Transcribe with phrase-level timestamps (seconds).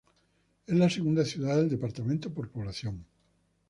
[0.65, 3.05] Es la segunda ciudad del departamento por población.